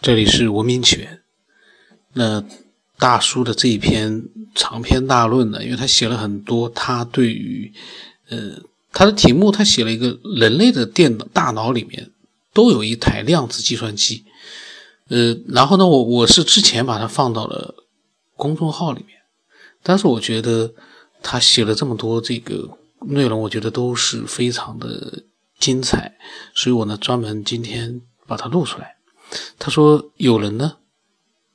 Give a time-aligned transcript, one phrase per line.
[0.00, 1.20] 这里是文明起源。
[2.14, 2.42] 那
[2.96, 7.70] 大叔的这一篇长篇大论呢，因为他写了很多，他对于
[8.30, 12.10] 呃他的题目，他写了一个人类的电脑大脑里面
[12.54, 14.24] 都有一台量子计算机。
[15.08, 17.74] 呃，然后呢，我我是之前把它放到了
[18.36, 19.18] 公众号里面，
[19.82, 20.72] 但是我觉得
[21.22, 22.70] 他写了这么多这个
[23.00, 25.24] 内容，我觉得都是非常的
[25.58, 26.16] 精彩，
[26.54, 28.96] 所以我呢专门今天把它录出来。
[29.58, 30.76] 他说：“有人呢，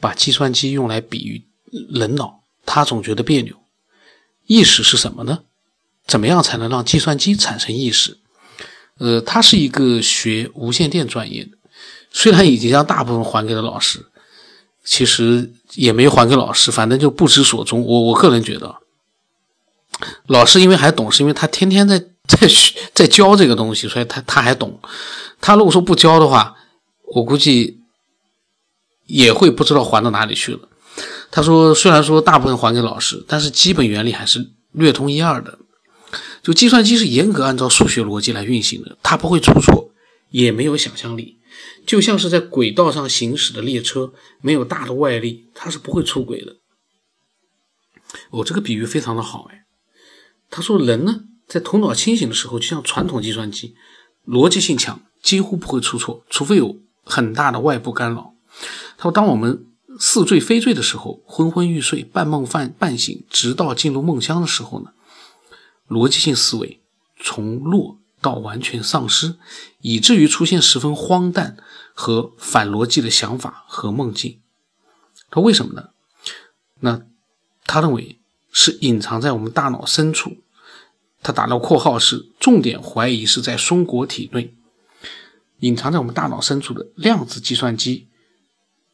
[0.00, 1.44] 把计算机用来比喻
[1.90, 3.54] 人脑，他总觉得别扭。
[4.46, 5.40] 意识是什么呢？
[6.06, 8.18] 怎么样才能让计算机产生意识？
[8.98, 11.50] 呃，他是一个学无线电专业的，
[12.10, 14.06] 虽然已经将大部分还给了老师，
[14.84, 17.82] 其实也没还给老师，反正就不知所踪。
[17.84, 18.76] 我我个人觉得，
[20.28, 21.98] 老师因为还懂，是因为他天天在
[22.28, 24.80] 在学在教这个东西，所以他他还懂。
[25.40, 26.54] 他如果说不教的话，
[27.06, 27.80] 我估计
[29.06, 30.68] 也会不知道还到哪里去了。
[31.30, 35.58] 他说：“虽然说大部分还给老师，但是基本原理还是略通一二的。
[36.42, 39.90] 就计算机是严格按照数学逻辑来运行的，它不会出错，
[40.30, 41.38] 也没有想象力。
[41.86, 46.56] 就像是在轨道上行驶的列车，没有大的外力，它是不会出轨的。”
[48.30, 49.64] 哦，这个比喻非常的好哎。
[50.48, 53.74] 他说：“人呢，在头脑清醒的时候，就像传统计算机，
[54.26, 58.34] 逻辑性强，几乎不会出错，除非有。”很大的外部干扰。
[58.98, 59.64] 他说：“当我们
[59.98, 64.90] 似醉非醉的时候，昏昏欲睡，半梦半半醒，直到进入梦乡的时候呢，
[65.88, 66.80] 逻辑性思维
[67.20, 69.36] 从弱到完全丧失，
[69.80, 71.56] 以至于出现十分荒诞
[71.94, 74.40] 和反逻辑的想法和梦境。
[75.30, 75.90] 他为什么呢？
[76.80, 77.02] 那
[77.66, 78.18] 他认为
[78.50, 80.38] 是隐藏在我们大脑深处。
[81.22, 84.54] 他打了括号是重点怀疑是在松果体内。”
[85.60, 88.08] 隐藏在我们大脑深处的量子计算机，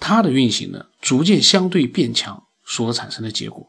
[0.00, 3.68] 它的运行呢，逐渐相对变强所产生的结果。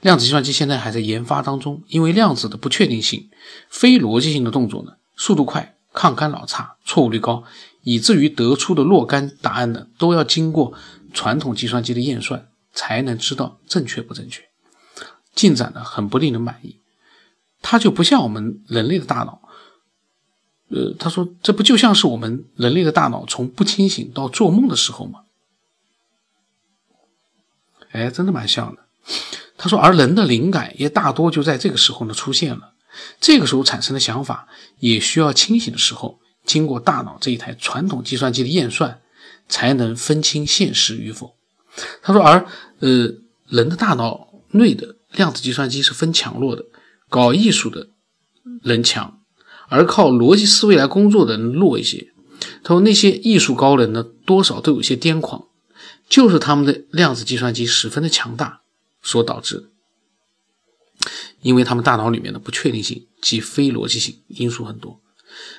[0.00, 3.30] 量子计算机现在还在研发当中，因为量子的不确定性、
[3.68, 7.44] 非逻辑性的动作呢，速度快、抗干扰差、错误率高，
[7.82, 10.74] 以至于得出的若干答案呢，都要经过
[11.12, 14.42] 传统计算机的验算才能知道正确不正确。
[15.34, 16.80] 进展呢，很不令人满意。
[17.62, 19.42] 它就不像我们人类的大脑。
[20.70, 25.20] 呃，他说，这不就像是我们人类的大脑从不清醒到做梦的时候吗？
[27.90, 28.82] 哎，真的蛮像的。
[29.58, 32.74] 他说，而人的灵感也大多就在这个时候呢出现了。
[33.20, 34.48] 这个时候产生的想法
[34.78, 39.00] 也需要清醒的时候，经过大脑这一台传统计算机的验算，
[39.48, 41.34] 才能分清现实与否。
[42.00, 42.46] 他说，而
[42.78, 43.12] 呃，
[43.48, 46.64] 人的大脑内的量子计算机是分强弱的，
[47.08, 47.88] 搞艺术的
[48.62, 49.19] 人强。
[49.70, 52.08] 而靠逻辑思维来工作的人弱一些。
[52.62, 55.46] 他说：“那些艺术高人呢，多少都有些癫狂，
[56.08, 58.60] 就是他们的量子计算机十分的强大
[59.02, 59.70] 所导致。
[61.42, 65.00] 因为他们大脑里面的不确定性及非逻辑性因素很多。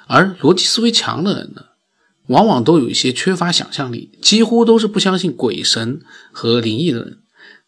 [0.07, 1.65] 而逻辑思维强的人呢，
[2.27, 6.01] 往往都有一些缺乏想象力，几乎都是不相信鬼神
[6.31, 7.19] 和灵异的人。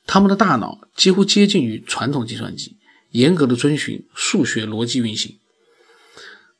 [0.06, 2.75] 他们的大脑几乎接近于传统计算机，
[3.12, 5.38] 严格的遵循数学逻辑运行。”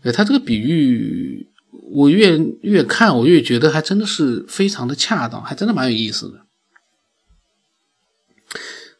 [0.04, 1.48] 哎，他这个比喻，
[1.92, 6.46] 我越越看，我越觉得还真的是非常的恰当，还真的蛮有意思的。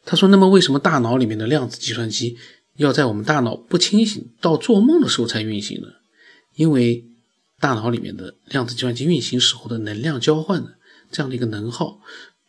[0.06, 2.38] 他说：“那么，为什么大脑里面的量子计算机
[2.76, 5.88] 要在我们大脑不清醒到做梦的时候才运行呢？
[6.54, 7.04] 因为
[7.60, 10.70] 大脑里面的量子计算机运行时候的能量交换呢，
[11.10, 12.00] 这样的一个能耗，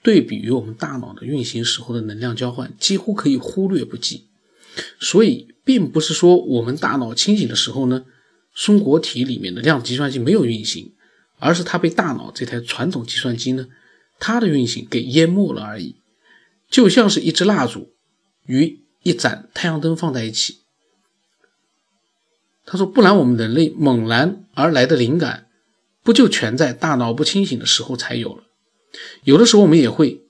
[0.01, 4.27] 对比于我们大脑的运行时候的能量交换，几乎可以忽略不计。
[4.99, 8.05] 所以，并不是说我们大脑清醒的时候呢。”
[8.55, 10.93] 松果体里面的量子计算机没有运行，
[11.37, 13.67] 而是它被大脑这台传统计算机呢，
[14.17, 15.97] 它的运行给淹没了而已，
[16.69, 17.93] 就像是一支蜡烛
[18.45, 20.61] 与一盏太阳灯放在一起。
[22.65, 25.47] 他说：“不然，我们人类猛然而来的灵感，
[26.01, 28.45] 不就全在大脑不清醒的时候才有了？
[29.23, 30.23] 有的时候我们也会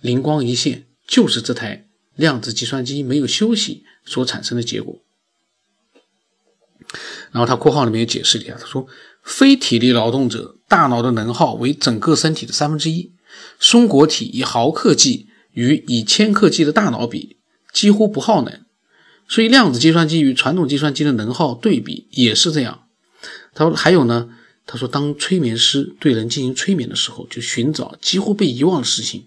[0.00, 5.02] 灵光一现，就是这台量子计算机没有休息所产生的结果。”
[7.32, 8.86] 然后他括号里面也解释了一下，他说，
[9.22, 13.12] 非体力劳动者大脑的能耗为整个身体的三分之一，
[13.58, 17.36] 松果体以毫克计与以千克计的大脑比，
[17.72, 18.60] 几乎不耗能，
[19.28, 22.82] 所以量子计算机与传统计算机的能耗对比也是这样。
[23.54, 24.28] 他说还有呢，
[24.66, 29.26] 他说当催眠师对人进行催眠的时候，就寻找几乎被遗忘的事情，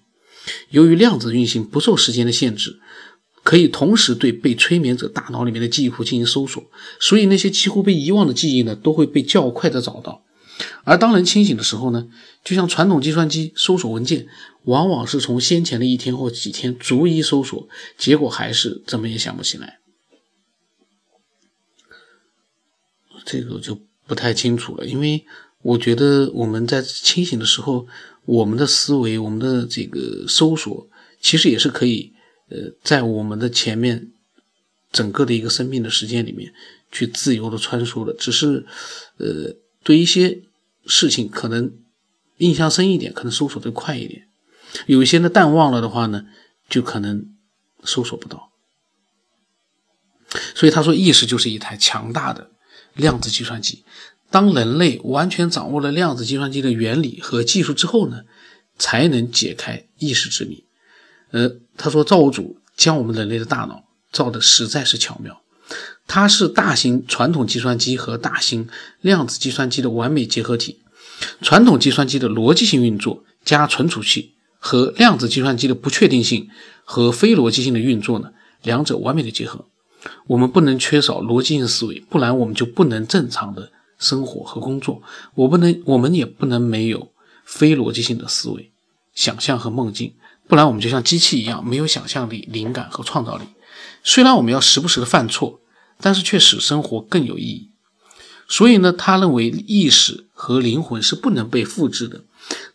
[0.69, 2.79] 由于量子运行不受时间的限制。
[3.43, 6.63] 可以同时对被催眠者大脑里面的记忆库进行搜索，
[6.99, 10.23] 所以那些几乎被遗忘的记忆呢，都会被较快的找到。
[10.83, 12.07] 而当人清醒的时候呢，
[12.43, 14.27] 就像传统计算机搜索文件，
[14.63, 17.67] 往往是从先前的一天或几天逐一搜索，
[17.97, 19.79] 结果还是怎么也想不起来。
[23.25, 25.25] 这个就不太清楚了，因为
[25.63, 27.87] 我觉得我们在清醒的时候，
[28.25, 30.87] 我们的思维、我们的这个搜索，
[31.19, 32.12] 其实也是可以，
[32.53, 34.11] 呃，在我们的前面
[34.91, 36.53] 整个的一个生命的时间里面
[36.91, 38.65] 去自由的穿梭的，只是，
[39.17, 40.43] 呃，对一些
[40.85, 41.73] 事情可能
[42.37, 44.21] 印象深一点，可能搜索的快一点；
[44.85, 46.25] 有一些呢淡忘了的话呢，
[46.69, 47.25] 就可能
[47.83, 48.51] 搜索不到。
[50.55, 52.51] 所以他说，意识就是一台强大的。
[52.93, 53.83] 量子计算机，
[54.29, 58.21] 当人类完全掌握了量子计算机的原理和技术之后呢，
[58.77, 60.63] 才能解开意识之谜。
[61.33, 65.41] 呃，他说造物主将我们人类的大脑造的实在是巧妙，
[66.07, 68.69] 它是大型传统计算机和大型
[69.01, 70.79] 量子计算机的完美结合体。
[71.41, 76.49] 传统计算机的逻辑性运作加存储器和量子计算机的不确定性
[76.83, 78.31] 和非逻辑性的运作呢，
[78.61, 79.65] 两者完美的结合。
[80.27, 85.01] 我们不能缺少逻辑性思维，不然我们就不能正常的生活和工作。
[85.33, 87.11] 我不能，我们也不能没有
[87.43, 88.71] 非逻辑性的思维、
[89.15, 90.13] 想象和梦境，
[90.47, 93.45] 不然我们就像机器一样，没有想象力、灵感和创造力。
[94.03, 95.61] 虽然我们要时不时的犯错，
[95.99, 97.69] 但是却使生活更有意义。
[98.47, 102.23] 所以呢，他认为意识和灵魂是不能被复制的。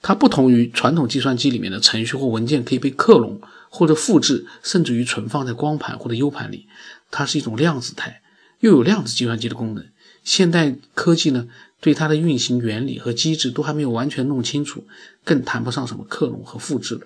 [0.00, 3.38] 它不同于传统计算机里面的程序或文件可以被克隆
[3.68, 6.66] 或者复制，甚至于存放在光盘或者 U 盘里。
[7.10, 8.22] 它是一种量子态，
[8.60, 9.86] 又有量子计算机的功能。
[10.24, 11.46] 现代科技呢，
[11.80, 14.86] 对它的运行原理和机制都还没有完全弄清楚，
[15.22, 17.02] 更谈不上什么克隆和复制了。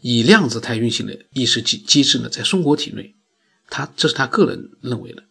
[0.00, 3.14] 以量子态运行的意识机机制呢，在松果体内，
[3.68, 5.24] 他这是他个人认为的。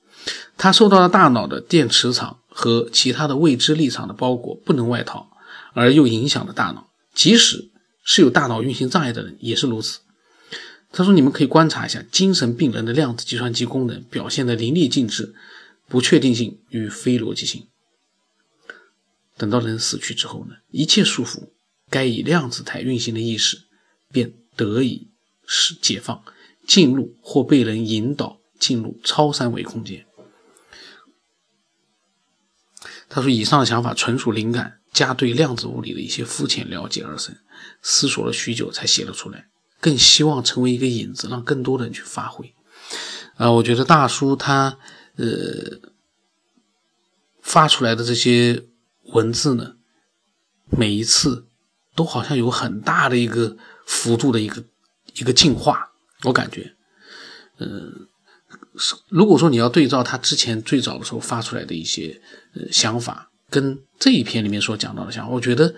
[0.57, 5.27] 他受到了大脑的电磁场和其他的未知力场的包裹，不能外逃，
[5.74, 6.89] 而又影响了大脑。
[7.13, 7.71] 即使
[8.03, 10.00] 是有大脑运行障碍的人，也是如此。
[10.91, 15.33] 他说：“你们可以观察一下精神病人的量子计算机功能表现的淋漓尽致，
[15.88, 17.68] 不确定性与非逻辑性。
[19.35, 21.50] 等到人死去之后呢，一切束缚，
[21.89, 23.57] 该以量子态运行的意识
[24.13, 25.10] 便得以
[25.45, 26.24] 是解放，
[26.65, 30.06] 进入或被人引导进入超三维空间。”
[33.10, 37.36] 他说：“以上的想法纯属灵感加对量子物理的一些肤浅了解而生，
[37.81, 39.50] 思索了许久才写了出来。”
[39.81, 42.54] 更希望成为一个引子，让更多的人去发挥。
[43.36, 44.80] 啊，我觉得大叔他
[45.18, 45.25] 呃
[47.42, 48.63] 发出来的这些
[49.07, 49.75] 文字呢，
[50.69, 51.48] 每一次
[51.95, 54.63] 都好像有很大的一个幅度的一个
[55.15, 55.91] 一个进化。
[56.24, 56.74] 我感觉，
[57.59, 58.07] 嗯，
[59.09, 62.21] 如果说你要对照他之前最早的时候发出来的一些
[62.56, 65.75] 呃想法，跟这一篇里面所讲到的想法，我觉得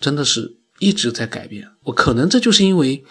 [0.00, 0.56] 真的是。
[0.82, 3.04] 一直在改变，我可能这就是因为，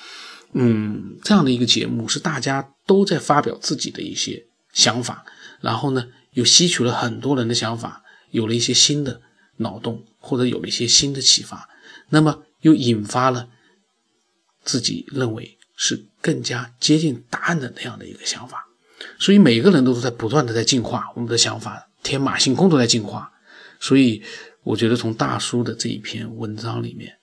[0.53, 4.43] 嗯，这样的一个节目是大家都在发表自己的一些
[4.73, 5.23] 想法，
[5.61, 8.01] 然后呢，又吸取了很多人的想法，
[8.31, 9.21] 有了一些新的
[9.57, 11.69] 脑洞，或者有了一些新的启发，
[12.09, 13.47] 那么又引发了
[14.69, 18.67] 自己认为是更加接近答案的那样的一个想法，
[19.17, 23.31] 所以每个人都是在不断的在进化，我们的想法天马行空都在进化，
[23.79, 24.21] 所以
[24.61, 27.17] 我觉得从大叔的这一篇文章里面。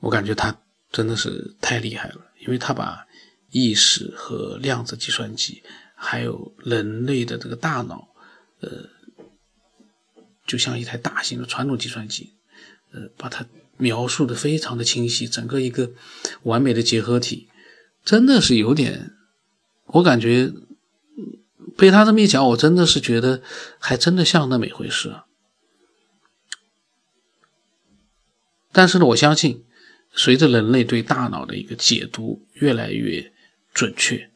[0.00, 0.54] 我感觉他
[0.92, 3.06] 真的是太厉害了，因为他把
[3.50, 5.62] 意识和量子计算机，
[5.94, 8.08] 还有人类的这个大脑，
[8.60, 8.68] 呃，
[10.46, 12.34] 就像一台大型的传统计算机，
[12.92, 13.46] 呃，把它
[13.76, 15.92] 描述的非常的清晰，整个一个
[16.44, 17.48] 完美的结合体，
[18.04, 19.12] 真的是有点，
[19.86, 20.52] 我感觉
[21.76, 23.42] 被他这么一讲，我真的是觉得
[23.78, 25.24] 还真的像那么一回事啊。
[28.72, 29.64] 但是呢，我相信。
[30.16, 33.32] 随着人类对大脑的一个解读越来越
[33.72, 34.30] 准确，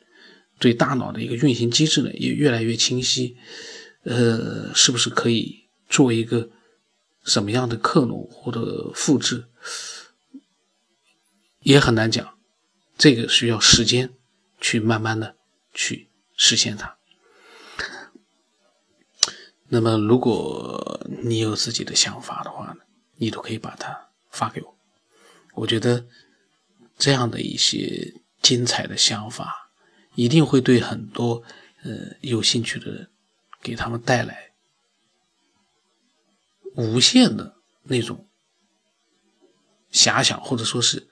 [0.58, 3.36] 对大脑的一个运行机制呢也越来越清晰，
[4.02, 6.50] 呃，是不是可以做一个
[7.28, 9.48] 什么样的克隆或者复制，
[11.60, 12.38] 也很难讲，
[12.96, 14.14] 这个需要时间
[14.60, 15.36] 去慢慢的
[15.74, 16.96] 去实现它。
[19.68, 22.80] 那么，如果你有自己的想法的话呢，
[23.16, 24.78] 你都可以把它发给我。
[25.52, 26.06] 我觉得
[26.96, 29.70] 这样的一些精彩的想法，
[30.14, 31.42] 一定会对很多
[31.82, 33.10] 呃有兴趣的人，
[33.60, 34.47] 给他们带来
[36.78, 38.28] 无限的那种
[39.90, 41.08] 遐想，或者说是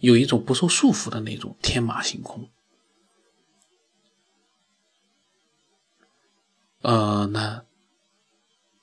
[0.00, 2.50] 有一种不受束缚的那种天马行空。
[6.80, 7.64] 呃，那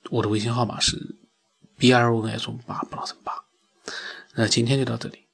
[0.10, 1.18] 我的微信号码是
[1.78, 3.44] b r o n s 八不老成八。
[4.36, 5.25] 那今天就到这里。